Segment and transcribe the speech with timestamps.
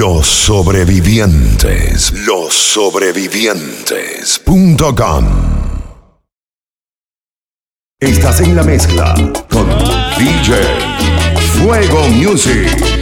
[0.00, 2.12] Los sobrevivientes.
[2.24, 5.26] Los sobrevivientes.com
[8.00, 9.14] Estás en la mezcla
[9.50, 9.68] con
[10.16, 10.56] DJ
[11.58, 12.99] Fuego Music.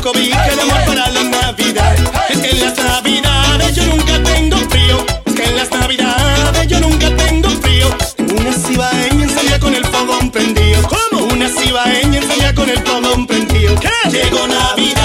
[0.00, 1.94] Que el amor para la Navidad.
[2.30, 5.04] Es que en las Navidades yo nunca tengo frío.
[5.26, 7.86] Es que en las Navidades yo nunca tengo frío.
[8.16, 10.80] En una cibaeña salía con el fogón prendido.
[10.88, 11.26] ¿Cómo?
[11.26, 13.74] Una cibaeña salía con el fogón prendido.
[13.78, 13.90] ¿Qué?
[14.10, 14.99] Llegó Navidad.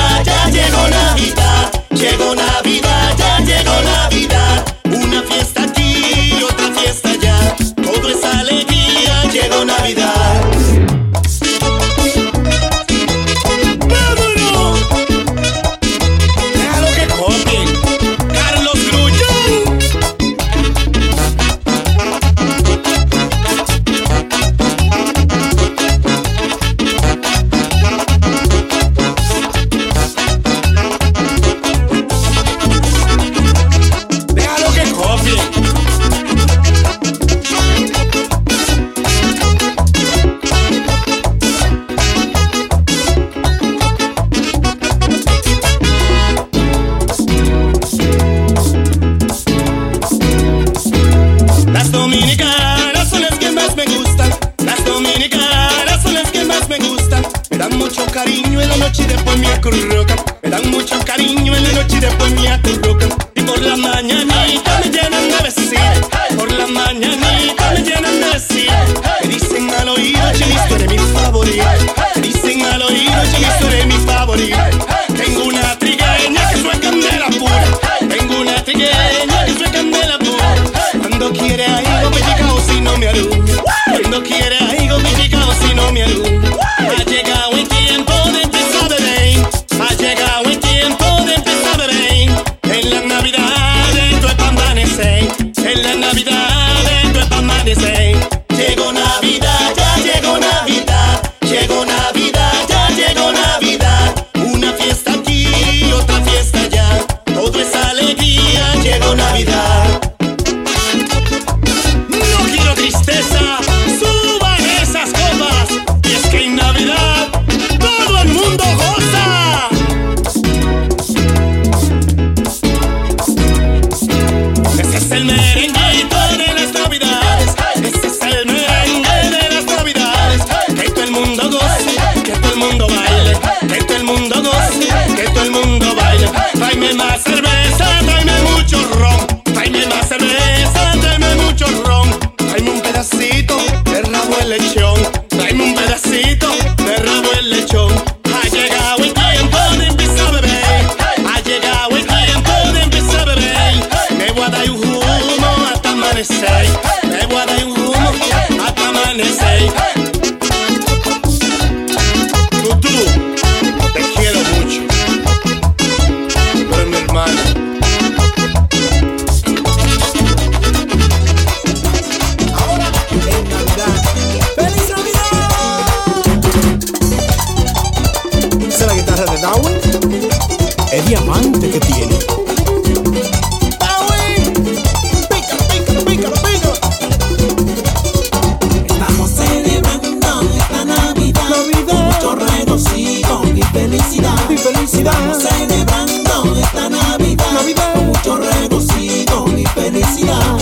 [194.95, 195.13] felicidad.
[195.13, 197.51] Vamos a esta Navidad.
[197.53, 197.93] Navidad.
[197.93, 200.57] Con mucho regocijo y felicidad.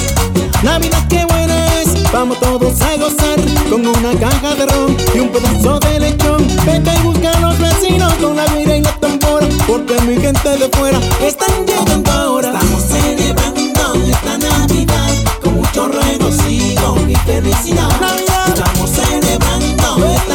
[0.63, 3.39] Navidad qué buena es, vamos todos a gozar.
[3.69, 6.47] Con una caja de ron y un pedazo de lechón.
[6.65, 9.47] Vete y busca los vecinos con la guira y la tambora.
[9.67, 12.53] Porque mi gente de fuera están llegando ahora.
[12.53, 15.09] Estamos celebrando esta Navidad.
[15.41, 17.89] Con mucho regocijo y felicidad.
[17.99, 18.47] Navidad.
[18.47, 20.32] Estamos celebrando esta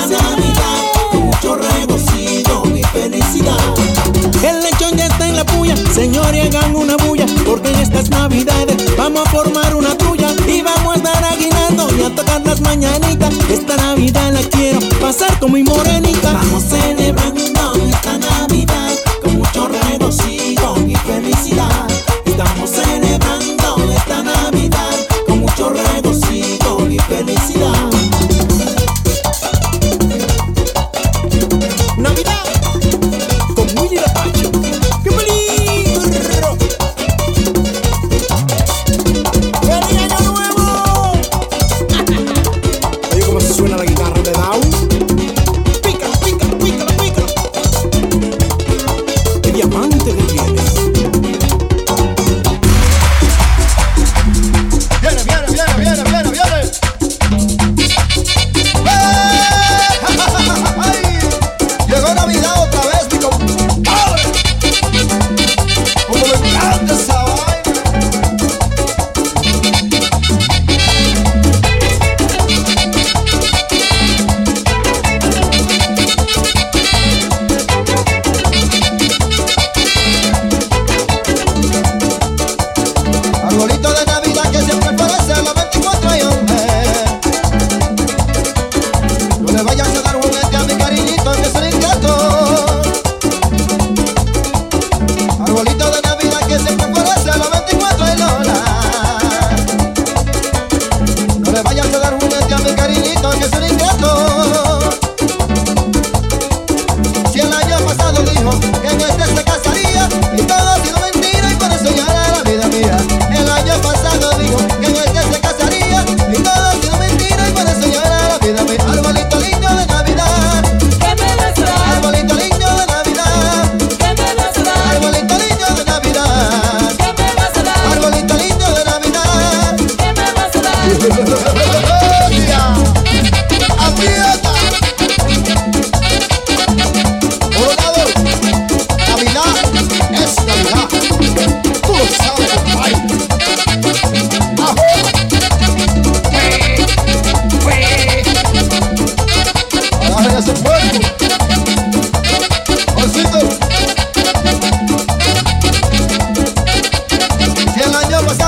[12.49, 14.41] las mañanitas, esta Navidad la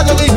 [0.01, 0.30] Father,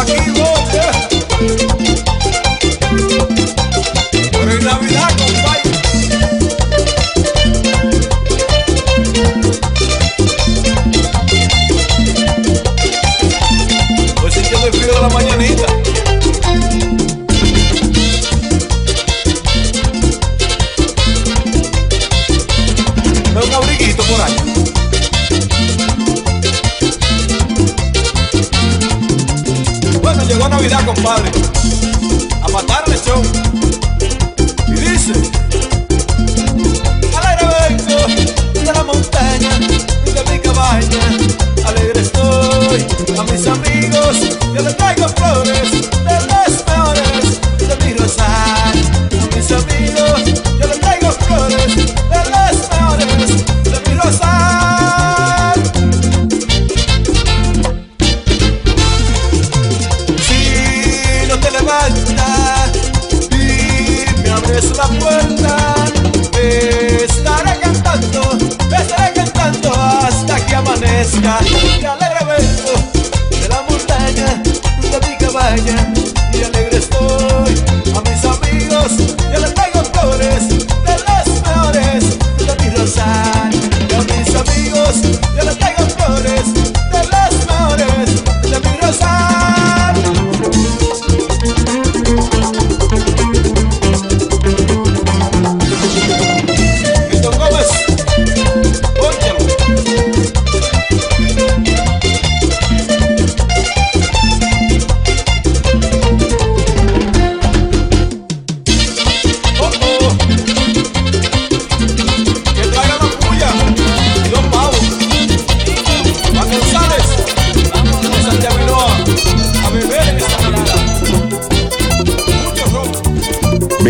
[0.00, 0.49] Rocky Road.
[30.40, 31.30] llegó Navidad, compadre.
[32.42, 33.22] A matar lechón.
[34.68, 35.12] Y dice:
[37.16, 39.50] Alegre vengo de la montaña
[40.06, 41.02] y de mi cabaña.
[41.66, 42.86] Alegre estoy
[43.18, 43.79] a mis amigos.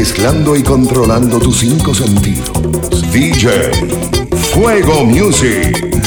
[0.00, 2.50] mezclando y controlando tus cinco sentidos.
[3.12, 3.70] DJ
[4.54, 5.99] Fuego Music.